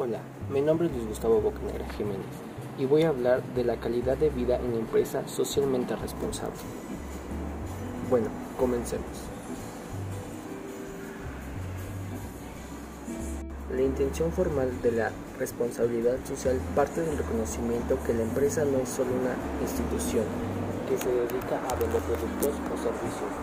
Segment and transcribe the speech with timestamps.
[0.00, 2.22] Hola, mi nombre es Luis Gustavo Bocanegra Jiménez
[2.78, 6.54] y voy a hablar de la calidad de vida en la empresa socialmente responsable.
[8.08, 9.08] Bueno, comencemos.
[13.74, 18.88] La intención formal de la responsabilidad social parte del reconocimiento que la empresa no es
[18.90, 20.22] solo una institución
[20.88, 23.34] que se dedica a vender productos o servicios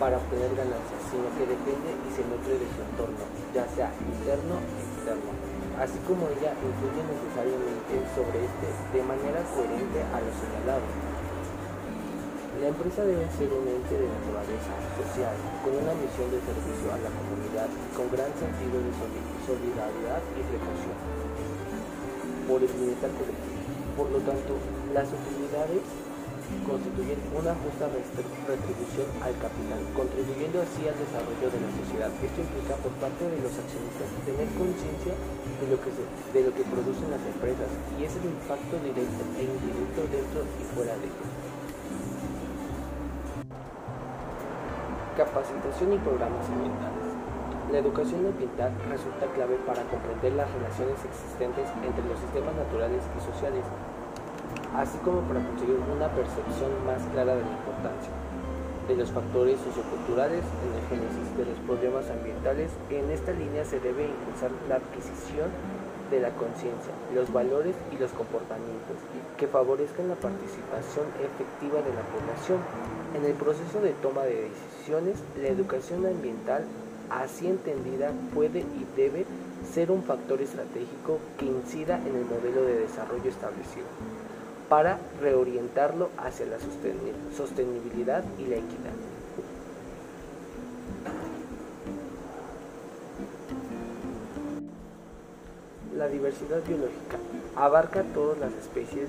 [0.00, 3.22] para obtener ganancias, sino que depende y se nutre de su entorno,
[3.54, 9.98] ya sea interno o externo así como ella influye necesariamente sobre este de manera coherente
[10.12, 10.84] a lo señalado.
[12.60, 15.32] La empresa debe ser un ente de naturaleza social,
[15.64, 18.92] con una misión de servicio a la comunidad, con gran sentido de
[19.48, 20.98] solidaridad y precaución
[22.44, 23.64] por el bienestar colectivo.
[23.96, 24.60] Por lo tanto,
[24.92, 25.80] las utilidades
[26.66, 32.10] constituyen una justa retribución al capital, contribuyendo así al desarrollo de la sociedad.
[32.10, 36.64] Esto implica por parte de los accionistas tener conciencia de lo que de lo que
[36.66, 41.30] producen las empresas y es el impacto directo e indirecto dentro y fuera de ellas.
[45.18, 47.10] Capacitación y programas ambientales.
[47.70, 53.20] La educación ambiental resulta clave para comprender las relaciones existentes entre los sistemas naturales y
[53.22, 53.62] sociales
[54.76, 58.12] así como para conseguir una percepción más clara de la importancia
[58.90, 62.70] de los factores socioculturales en la génesis de los problemas ambientales.
[62.90, 65.46] En esta línea se debe impulsar la adquisición
[66.10, 68.98] de la conciencia, los valores y los comportamientos
[69.38, 72.58] que favorezcan la participación efectiva de la población.
[73.14, 76.64] En el proceso de toma de decisiones, la educación ambiental,
[77.10, 79.24] así entendida, puede y debe
[79.72, 83.86] ser un factor estratégico que incida en el modelo de desarrollo establecido
[84.70, 86.56] para reorientarlo hacia la
[87.36, 88.94] sostenibilidad y la equidad.
[95.96, 97.18] La diversidad biológica
[97.56, 99.08] abarca todas las especies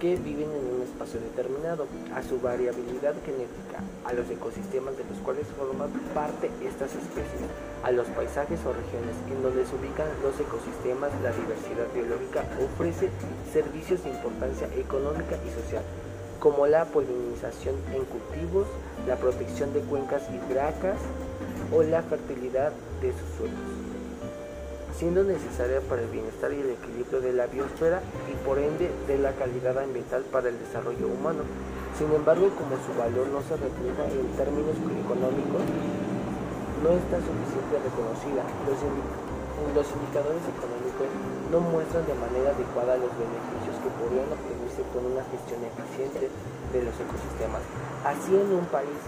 [0.00, 5.18] que viven en un espacio determinado, a su variabilidad genética, a los ecosistemas de los
[5.24, 7.48] cuales forman parte estas especies,
[7.82, 13.08] a los paisajes o regiones en donde se ubican los ecosistemas, la diversidad biológica ofrece
[13.52, 15.82] servicios de importancia económica y social,
[16.40, 18.66] como la polinización en cultivos,
[19.06, 20.98] la protección de cuencas hidrácas
[21.72, 23.85] o la fertilidad de sus suelos
[24.96, 28.00] siendo necesaria para el bienestar y el equilibrio de la biosfera
[28.32, 31.44] y por ende de la calidad ambiental para el desarrollo humano.
[31.98, 35.64] Sin embargo, como su valor no se refleja en términos económicos,
[36.82, 38.44] no está suficientemente reconocida.
[38.64, 38.80] Los,
[39.74, 41.08] los indicadores económicos
[41.52, 46.80] no muestran de manera adecuada los beneficios que podrían obtenerse con una gestión eficiente de
[46.84, 47.64] los ecosistemas.
[48.04, 49.00] Así en un país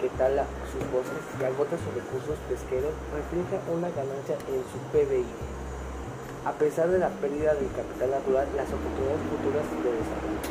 [0.00, 5.26] que tala sus bosques y agota sus recursos pesqueros refleja una ganancia en su PBI.
[6.46, 10.42] A pesar de la pérdida del capital natural, las oportunidades futuras de desarrollo.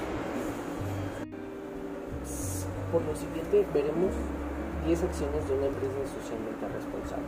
[2.91, 4.12] Por lo siguiente, veremos
[4.85, 7.25] 10 acciones de una empresa socialmente responsable.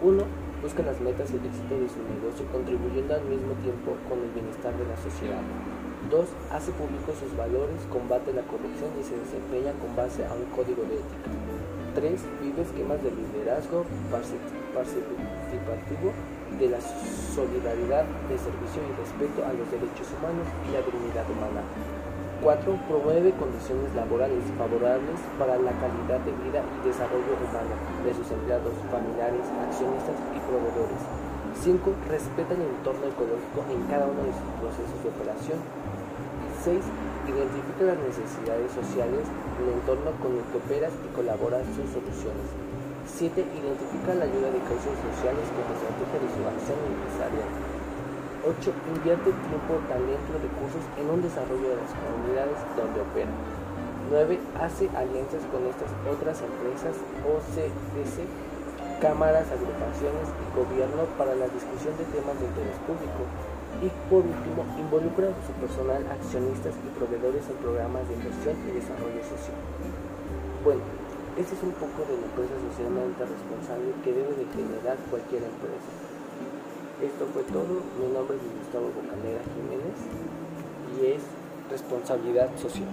[0.00, 0.24] 1
[0.62, 4.30] busca las metas y el éxito de su negocio contribuyendo al mismo tiempo con el
[4.34, 5.40] bienestar de la sociedad.
[6.10, 6.26] 2.
[6.50, 10.82] Hace públicos sus valores, combate la corrupción y se desempeña con base a un código
[10.82, 11.30] de ética.
[11.94, 12.20] 3.
[12.42, 16.12] Vive esquemas de liderazgo participativo
[16.58, 21.62] de la solidaridad, de servicio y respeto a los derechos humanos y la dignidad humana.
[22.42, 22.70] 4.
[22.86, 27.74] Promueve condiciones laborales favorables para la calidad de vida y desarrollo humano
[28.06, 31.02] de sus empleados, familiares, accionistas y proveedores.
[31.58, 31.82] 5.
[32.06, 35.58] Respeta el entorno ecológico en cada uno de sus procesos de operación.
[36.62, 36.78] 6.
[37.26, 39.26] Identifica las necesidades sociales
[39.58, 42.46] del entorno con el que operas y colabora en sus soluciones.
[43.18, 43.34] 7.
[43.34, 47.77] Identifica la ayuda de causas sociales como estrategia de su acción empresarial.
[48.48, 48.72] 8.
[48.96, 53.28] Invierte tiempo, talento y recursos en un desarrollo de las comunidades donde opera.
[54.08, 54.40] 9.
[54.56, 56.96] Hace alianzas con estas otras empresas,
[57.28, 58.24] OCDC,
[59.04, 63.28] cámaras, agrupaciones y gobierno para la discusión de temas de interés público.
[63.84, 68.80] Y por último, involucra a su personal, accionistas y proveedores en programas de inversión y
[68.80, 69.60] desarrollo social.
[70.64, 70.82] Bueno,
[71.36, 76.17] este es un poco de la empresa socialmente responsable que debe de generar cualquier empresa.
[77.02, 77.80] Esto fue todo.
[78.00, 79.94] Mi nombre es Gustavo Bocanera Jiménez
[81.00, 81.22] y es
[81.70, 82.88] responsabilidad social.